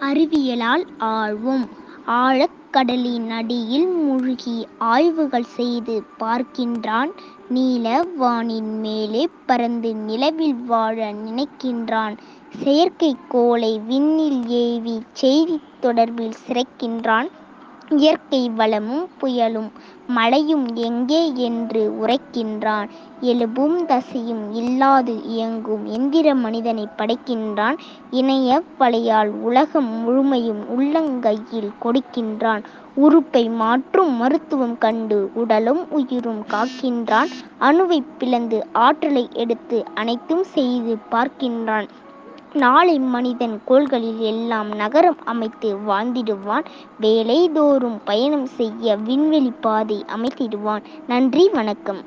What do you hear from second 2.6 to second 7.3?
கடலின் அடியில் மூழ்கி ஆய்வுகள் செய்து பார்க்கின்றான்.